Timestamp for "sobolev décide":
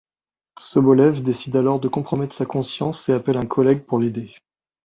0.57-1.57